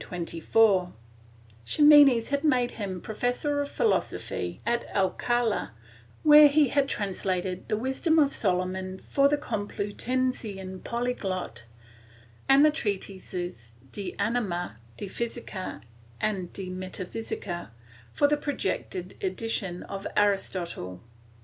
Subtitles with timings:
[0.01, 0.95] Xime
[2.07, 5.75] nes had made him professor of Philosophy at Alcala,
[6.23, 11.65] where h^ translated the Wisdom of Solomon for the Complutensian Polyglot^
[12.49, 15.81] and the treatises de Anima, de Physica
[16.19, 17.69] and de Metaphysica
[18.11, 21.03] for the projected edition of Aristotle.